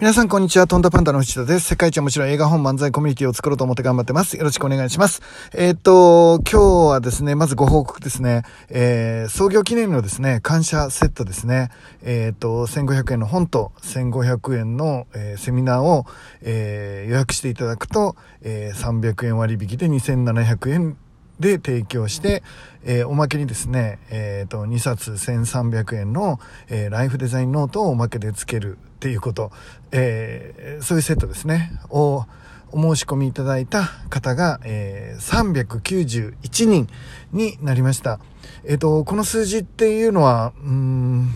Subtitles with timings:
[0.00, 0.68] 皆さん、こんにちは。
[0.68, 1.70] トンダパンダの藤田です。
[1.70, 4.36] 世界一面白い映画本漫才コミュニティを作ろうと思って頑張ってます。
[4.36, 5.22] よろしくお願いします。
[5.52, 8.44] えー、っと、今日はですね、まずご報告ですね。
[8.68, 11.70] えー、創業記念のですね、感謝セットですね。
[12.02, 16.06] えー、っと、1500円の本と1500円の、えー、セミナーを、
[16.42, 20.96] えー、予約していただくと、えー、300円割引で2700円
[21.40, 22.42] で提供して、
[22.84, 29.50] えー、おまけにですね、えっ、ー、と、2冊1300円の、えー、ライフデザインノートをおまけでつけるっていうこと、
[29.92, 32.24] え、そういうセットですね、を
[32.70, 36.86] お申し込みいただいた方が、えー、391人
[37.32, 38.20] になりました。
[38.64, 41.34] えっ、と、この数字っていうのは、うん、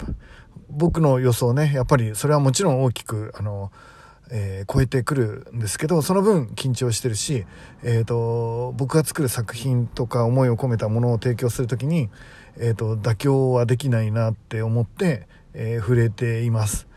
[0.68, 3.70] 僕の予想ね、やっぱりそれはもちろん大きく、あの、
[4.30, 7.44] えー、超えてくるんですけどその分緊張してるし、
[7.82, 12.08] えーと、僕が作る作品とか思いを込めたものを提供する時に、
[12.56, 16.88] えーと、妥協はできないなって思って、えー、触れています。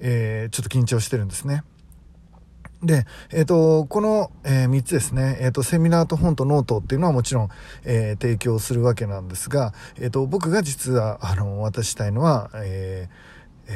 [0.00, 1.62] えー、ちょっと緊張してるんですね。
[2.82, 7.48] で、えっ、ー、と、この、えー、3つですね、えっ、ー、と、セミナーと本とノートっていうのはもちろん、
[7.84, 13.08] え提供するわけなんですが、えっ、と、僕が実は、あの、渡したいのは、え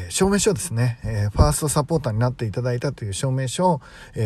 [0.08, 0.98] 証明書ですね、
[1.32, 3.80] ファーストサポーターになっていただいたという証明書を、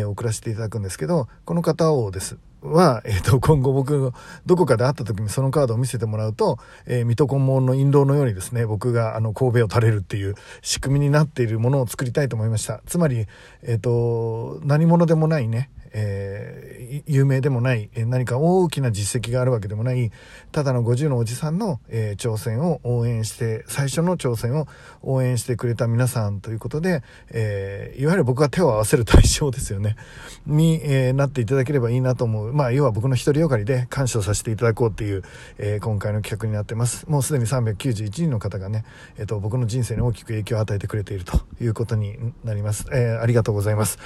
[0.07, 4.13] 送らせていただくんですけど、この方をです、は、えっ、と、今後僕、
[4.45, 12.81] どこかで会った時にそのカードを見せてもらうと、えー、水戸黄門の印籠のようにですね、僕があの、神戸を垂れるっていう仕組みになっているものを作りたいと思いました。
[12.85, 13.25] つまり、
[13.63, 20.11] えっ、と、何者でもないね、えー、有名でもない、え何か大きな実績があるわけでもない、
[20.51, 24.67] ただの50のおじさんの、え、挑戦を応援して、最初の挑戦を
[25.01, 29.95] 応援してくれた皆さんということで、え、いわゆる僕が手を合わせる対象ですよね、
[30.45, 32.53] に、えなっていただければいいなと思う。
[32.53, 35.23] まあ、要は僕の一人よがりで感謝させていただこうっていう、
[35.57, 37.07] え今回の企画になってます。
[37.07, 38.83] もうすでに391人の方がね、
[39.17, 42.85] えっ、と、僕の人生に大きく影響を与えてくれているということになります。
[42.91, 43.97] えありがとうございます。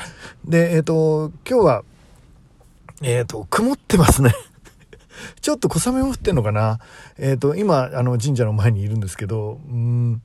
[0.45, 1.83] で、えっ、と、今日は、
[3.01, 4.33] えっ、ー、と、曇ってますね。
[5.41, 6.79] ちょっと小雨も降ってんのかな。
[7.17, 10.21] えっ、ー、と、今、あの、神社の前にいるんですけど、うん、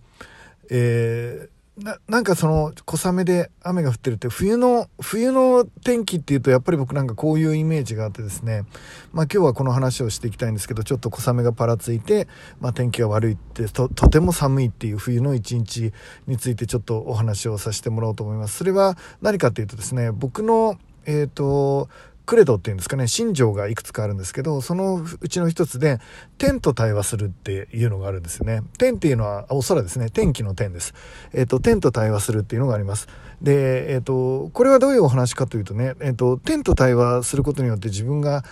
[0.70, 8.64] えー、な、なんかその、小雨で雨が降ってるって、冬の、冬の天気っていうと、やっぱり僕なんかこういうイメージがあってですね、
[9.12, 12.28] まあ今日はこの話をしていきたいんですけど、ちょっと小雨がぱらついて、
[12.60, 15.92] まあ天気が悪いって、と、とても寒いっていう冬の一日
[16.26, 18.58] についてちょっとお話をさせてもらおうと思います。
[18.58, 20.76] それは何かっていうとですね、僕の、
[21.06, 21.88] えっ、ー、と、
[22.30, 25.98] クレドっていうんですかね、信条がいくつかあるんですけど、そのうちの一つで、
[26.38, 28.62] 天と対話するっていうのがあるんですよね。
[28.78, 30.10] 天っていうのは、お空ですね。
[30.10, 30.94] 天気の天です。
[31.32, 33.08] えっ、ー、と、天と対話するっていうのがあります。
[33.42, 38.44] で、えっ、ー、と、これはどういうお話かというとね、えっ、ー、と、天と対話することによって自分が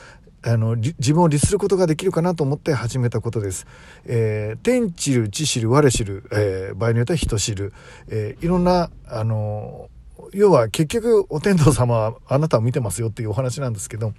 [0.42, 3.64] あの自分を律することができるかなと思って始めたことです。
[4.06, 7.72] えー、天知る、地知る、我知る、えー、場合によっては人知る、
[8.08, 9.88] えー、いろんな、あの
[10.32, 14.12] 要は結局お天道様はあなたを見てますよっていうお話なんですけど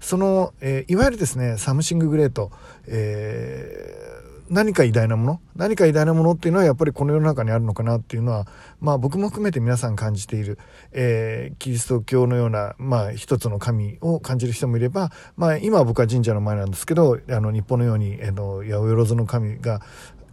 [0.00, 2.50] その、えー、いわゆるですね Something Great、
[2.86, 8.46] えー、何か偉大なもの何か偉大なものっていうのはやっぱりこの世の中にあるのかなっていうのは
[8.80, 10.58] まあ僕も含めて皆さん感じている、
[10.92, 19.80] えー、キリスト教のようなまあ一つの神を感じる人もいればまあ今は僕は神社の前なんですけどあの日本のように、えー、の八百万の神が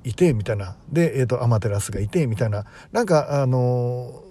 [0.05, 0.77] いてみたいな。
[0.91, 2.65] で、えーと、アマテラスがいてみたいな。
[2.91, 4.23] なんかあの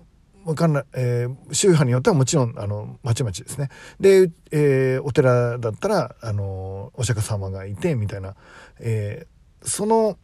[0.44, 3.70] わかんない、えー、宗派によってはもちろん、あの、まちまちですね。
[3.98, 8.34] で、えー、お寺だったら、あの、お釈迦様がいて、みたいな、
[8.80, 10.18] えー、その、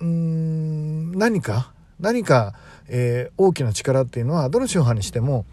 [0.00, 2.54] うん、何か、何か、
[2.88, 5.46] えー、大きな力っていうのは、どの宗派にしても、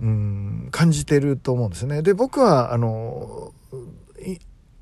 [0.00, 2.02] うん、感じてると思うんですね。
[2.02, 3.52] で、僕は、あの、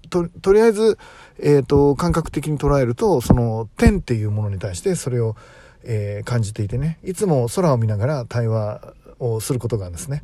[0.08, 0.98] ととりあえず、
[1.38, 5.36] え、ー、と、感覚的に捉えると、その、天っていうものに対して、それを、
[5.84, 10.22] えー、感じていてね、いつも空を見ながら対話をすることがあるんですね。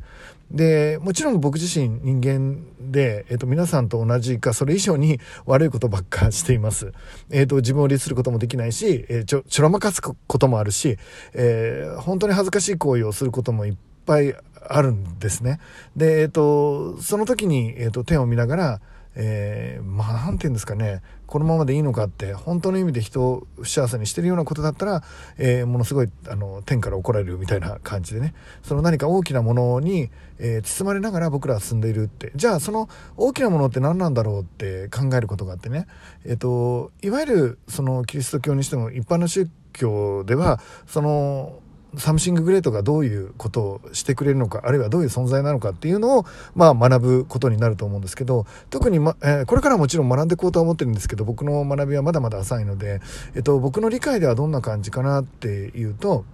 [0.51, 6.93] で、もちろん僕自身人間で、えっ、ー、と、皆さんと同じか、それ以上に悪いことばっかしています。
[7.29, 10.97] えっ、ー、と、自分を律することもできないし、えー、ちょ、ちょらまかすこともあるし、
[11.33, 13.75] えー、本当に恥ずかしい行為をすることもいっ
[14.05, 14.35] ぱい
[14.69, 15.59] あるんですね。
[15.97, 18.81] で、えっ、と、その時に、えっ、と、天を見ながら、
[19.19, 21.01] えー、まあ何て言うんですかね。
[21.25, 25.03] このままでいいのかって本当の意味で人を不幸せにしてるようなことだったら、
[25.37, 28.35] えー、ものすごいあの天から怒られるみたいな感じでね。
[28.61, 32.31] その何か大きなものに、えー、包まれながら僕らは住んでいるって。
[32.35, 35.87] じゃあその大きなものって何なんだろうって考えることがあってね、
[36.23, 41.59] えーと、いわゆるそのキリスト教にしても一般の宗教ではその
[41.97, 53.01] Something Great がどういうことをしてくれるのかあるいはどういう存在なのかっていうのを、まあ、学ぶことになると思うんですけど特に、まえー、これからもちろん学んでいこうとは思ってるんですけど僕の学びはまだまだ浅いので、
[53.35, 56.25] えっと、僕の理解ではどんな感じかなっていうと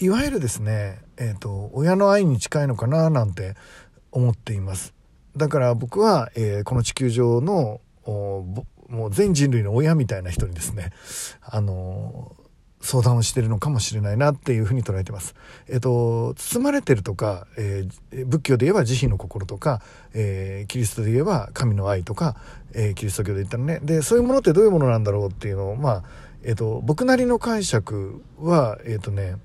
[0.00, 3.54] いわゆるですね、えっ、と、親の愛に近いのかななんて
[4.10, 4.94] 思っています。
[5.36, 7.82] だから僕は、えー、この地球上の
[8.88, 10.90] もう全人類の親みたいな人にですね、
[11.42, 12.34] あの
[12.80, 15.34] 相談をしてるのかもしれないなっていうふうに捉えてます。
[15.68, 19.82] えっと、包まれてるとか、えー、仏教で言えば慈悲の心とか、
[20.14, 22.36] えー、キリストで言えば神の愛とか、
[22.72, 23.80] えー、キリスト教で言ったらね。
[23.82, 26.02] で、そういうものってどういうものなんだろうっていうのを、まあ、
[26.42, 29.36] えっと、僕なりの解釈は、えっとね、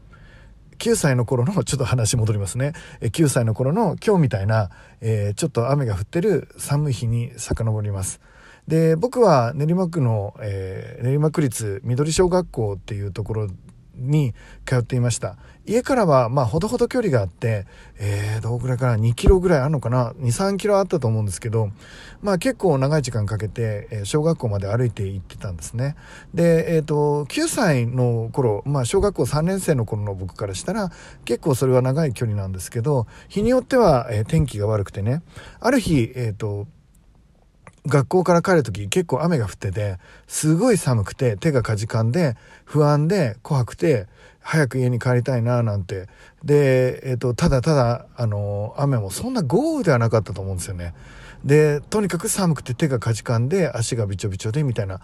[0.78, 2.74] 9歳の頃の、ちょっと話戻りますね。
[3.02, 4.70] 9歳の頃の今日みたいな、
[5.02, 8.22] えー、ちょっと雨が降ってる寒い日に遡ります。
[8.68, 13.48] で、僕は練馬区の、えー、練馬区立緑小学校っていうところ
[13.98, 14.34] に
[14.66, 15.38] 通っていました。
[15.68, 17.66] 家からは、まあ、ほどほど距離があって、
[17.98, 21.72] えー、どうぐらいかな、2キロぐらいあるのかな、2、3キロあったと思うんですけど、
[22.22, 25.96] まあ、結構長い時間かけて、え、小学校まで歩いて行ってたんですね。
[26.34, 30.92] で、えっ、ー、と、9歳の頃、まあ、小学校3年生の頃の僕からしたら、
[31.26, 35.24] 結構それは長い距離なんですけど、日によっては、え、天気が悪くてね、
[35.60, 36.68] ある日、えっ、と、
[37.88, 39.98] 学校から帰る時結構雨が降ってて、
[40.28, 42.36] すごい寒くて手がかじかんで
[42.66, 44.08] 不安で怖くて
[44.46, 46.08] 早く家に帰りたいななんて。
[46.44, 50.94] で、えっ、ー、と、ただただ、あの、雨もそんな豪雨ではなかったと思うんですよね。
[51.44, 55.02] で、とにかく寒くて手がかじかんで足がびちょびちょでみたいな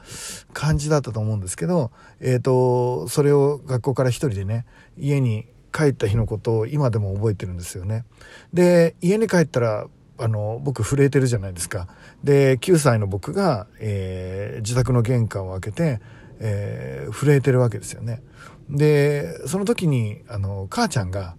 [0.53, 8.05] 感じだったと思うんですけど、えっ、ー、と、それを学校から一人でね、家に帰った日のことを今でも覚えてるんですよね。
[8.53, 9.87] で、家に帰ったら
[10.21, 11.87] あの、僕震えてるじゃないですか。
[12.23, 16.01] で、9歳の僕が、えー、自宅の玄関を開けて、
[16.39, 18.21] えー、震えてるわけですよね。
[18.69, 21.35] で、その時に、あの、母ちゃんが、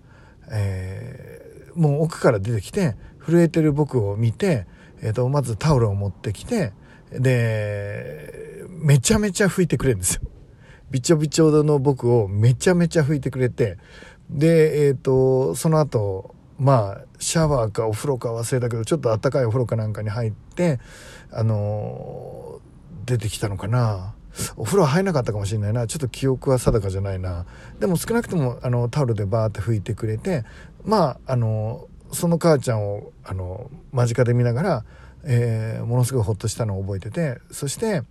[0.50, 4.66] えー、もう奥から出てきて、震えてる僕を見て、
[5.00, 6.72] えっ、ー、と、まずタオルを持ってきて、
[7.12, 10.22] で、めちゃめちゃ拭いてくれるんですよ。
[10.90, 13.78] びちょびちょの僕をめちゃめちゃ拭いてくれて、
[14.28, 20.78] で、えっ、ー、と、その後、まあ、シャワーかお風呂か忘れたけど、ちょっとあったかいお風呂かなんかに入って、
[21.32, 22.60] あの、
[23.04, 24.14] 出てきたのかな。
[24.56, 25.88] お風呂入んなかったかもしれないな。
[25.88, 27.46] ちょっと記憶は定かじゃないな。
[27.80, 30.44] でも少なくとも、あの、タオルでバーって拭いてくれて、
[30.84, 34.84] まあ、あの、その母ちゃんを、あの、間近で見ながら、
[35.24, 38.02] えー、ものすごいほっとしたのを覚えてて、そして、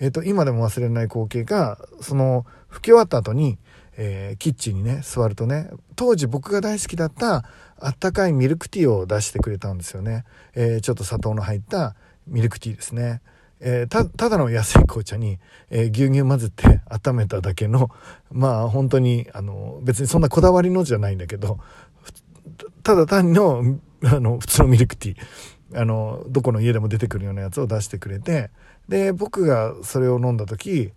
[0.00, 3.56] えっ、ー、と、今でも忘れない光景が、その、拭き終わった後に、
[3.96, 7.44] えー、キッチンにね、座るとね、当時僕が大好きだった
[7.78, 10.24] あったかいミルクティーを出してくれたんですよね。
[10.54, 11.94] えー、ちょっと砂糖の入った
[12.26, 13.22] ミルクティーですね。
[13.60, 15.38] えー、た、ただの安い紅茶に、
[15.70, 17.90] えー、牛乳混ぜて温めただけの、
[18.30, 21.58] まあ本当に、あの、別にそんなこだわりのじゃないんだけど、
[22.82, 28.50] ただ単の、あの、普通のミルクティー、あの、どこの家でも出てくるようなやつを出してくれて、
[28.88, 30.92] で、僕がそれを飲んだ時、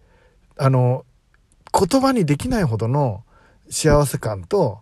[0.57, 1.05] あの、
[1.87, 3.23] 言葉にできないほどの
[3.69, 4.79] 幸せ感と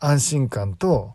[0.00, 1.14] 安心感と、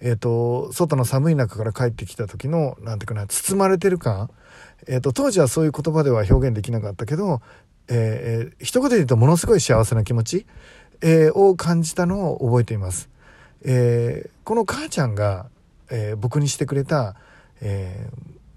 [0.00, 4.30] えっ、ー、と、外の寒い中から帰ってきた時の、なんていうかな、包まれてる感。
[4.86, 7.40] えっ、ー、と、当時はそういう言葉では表現できなかったけど、
[7.88, 10.46] えー、一言で言うとものすごい幸せな気持ち、
[11.00, 13.08] えー、を感じたのを覚えています。
[13.64, 15.48] えー、この母ちゃんが、
[15.90, 17.16] えー、僕にしてくれた、
[17.60, 18.10] え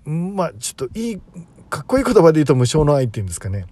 [0.06, 1.21] ー、まあちょっといい、
[1.69, 3.66] かっこいい言葉で言うと無償の愛っていうんですかね。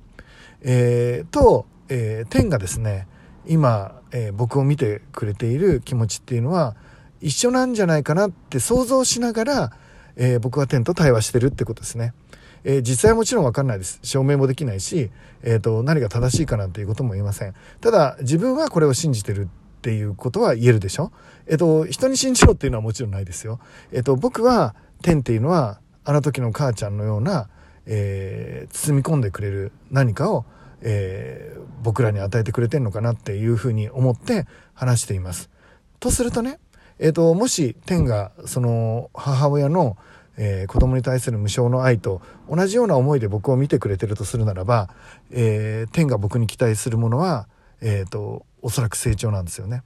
[0.62, 3.08] えー、と、えー、天がですね
[3.46, 6.76] 今、えー、僕を見てくれている気持ちっていうのは
[7.22, 9.72] 一緒なんじゃないかなって想像しながら、
[10.16, 12.14] えー、僕は天と対話してるってことですね。
[12.64, 14.00] えー、実際はもちろんわかんないです。
[14.04, 15.10] 証明もできないし、
[15.42, 17.54] え、ー、と、何が正しいかなんていうことも言えません。
[17.80, 21.12] ただ、自分はこれを信じてるっていうことは言えるでしょ？
[21.48, 23.60] えっ、と、人に信じろっていうのはもちろんないですよ。
[23.94, 27.48] えっ、と、僕は天っていうのは、あの時の母ちゃんのような、
[27.86, 30.46] え包み込んでくれる何かを
[30.82, 35.50] えー、僕らに与えてくれてんのかなっていうふうに思って話しています。
[36.00, 36.60] とするとね、
[37.00, 39.98] えっ、ー、と、もし天がその母親の、
[40.38, 44.90] えー、子供に対する無償の愛と同じような思いで僕を見てくれてるとするならば、
[45.32, 47.48] えー、天が僕に期待するものは、
[47.82, 49.84] えっ、ー、と、おそらく成長なんですよね。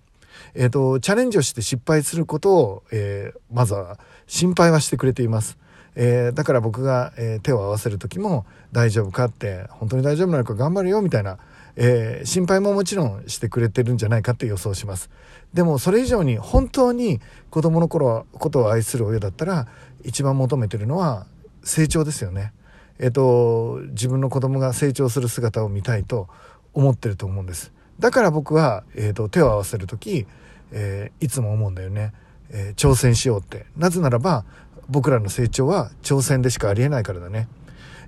[0.55, 5.57] えっ、と、チャレンジをして失敗することを、えまずは心配はしてくれています。
[5.95, 11.37] えー、だから僕が、えー、手を合わせる時も大丈夫かって本当に大丈夫なのか頑張るよみたいな、
[11.75, 15.09] えー、心配ももちろんしてくれてるんじゃないかって予想します。
[15.53, 17.19] でもそれ以上に本当に
[17.49, 19.67] 子供の頃ことを愛する親だったら
[20.03, 21.25] 一番求めてるのは
[21.63, 22.53] 成長ですよね。
[22.99, 26.27] えっ、と自分の子供が成長する姿を見たいと
[26.73, 27.73] 思ってると思うんです。
[27.99, 30.25] だから僕は、えーと、手を合わせる時、
[30.71, 32.13] えいつも思うんだよね、
[32.49, 33.65] え挑戦しようって。
[33.77, 34.45] なぜならば
[34.91, 37.47] 僕らの成長は挑戦でしかありえないからだね。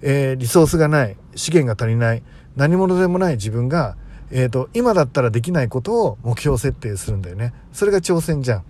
[0.02, 2.24] えー、リソースがない、資源が足りない、
[2.58, 3.96] 何者でもない自分が、
[4.32, 7.54] えっ、と、今だったらできないことを目標設定するんだよね。
[7.72, 8.64] それが挑戦じゃん。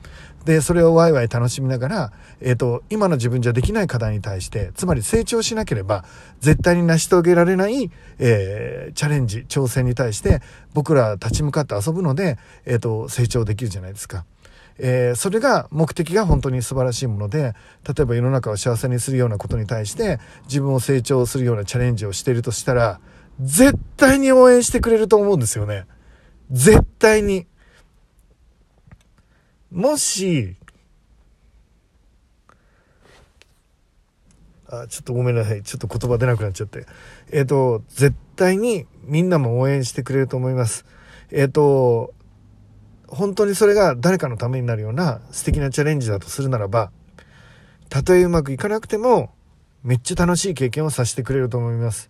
[0.46, 6.04] で、それをワイワイ楽しみながら、えっ、と、今の自分じゃできない課題に対して、つまり成長しなければ、
[6.40, 7.90] 絶対に成し遂げられない、
[8.20, 10.42] えー、チャレンジ、挑戦に対して、
[10.74, 14.26] 僕ら立ち向かって遊ぶので、えっ、と、成長できるじゃないですか。
[14.80, 17.54] えー、それが目的が本当に素晴らしいもので
[17.88, 23.00] 例えば世の中を幸せにするようなことに対して自分を成長するようなチャレンジをしているとしたら
[23.40, 25.86] 絶対に応援してくれると思うんですよね。
[26.52, 27.48] 絶対に。
[29.72, 30.56] もし、
[34.68, 35.64] あ、ちょっとごめんなさい。
[35.64, 36.86] ちょっと言葉出なくなっちゃって。
[37.32, 40.86] えっ、ー、と、絶対にみんなも応援してくれると思います。
[41.32, 42.14] えっ、ー、と、
[43.14, 46.92] 本当にそれが誰かのためになるような素敵なチャレンジだとするならば、
[47.90, 49.32] たとえうまくいかなくても、
[49.84, 52.10] めっちゃ楽しい経験をさせてくれると思います。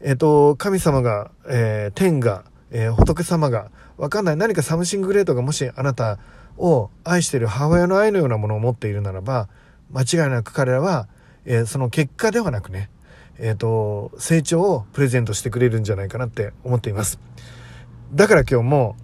[0.00, 6.18] えっ、ー、と、神様が、えー、天が、えー、仏様が、わかんない何か Something Great がもしあなた
[6.56, 9.48] を愛している母親の愛のようなものを持っているならば、
[9.90, 11.08] 間違いなく彼らは、
[11.44, 12.90] えその結果ではなくね、
[13.38, 17.18] えっ、と、成長をプレゼントしてくれるんじゃないかなって思っています。
[18.12, 18.96] だから今日も、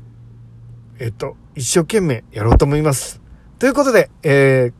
[0.98, 3.20] えっと、一生懸命やろうと思います。
[3.58, 4.72] ということで、えー、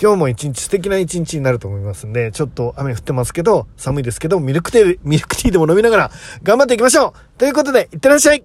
[0.00, 6.10] 今日も一日素敵な一日になると思いますんで、ちょっと雨降ってますけど、寒いですけど、ミルクティー、ミルクティーでも飲みながら
[6.42, 8.44] 頑張っていきましょうということで、いってらっしゃい